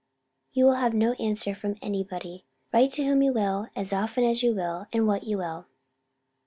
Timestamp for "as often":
3.75-4.23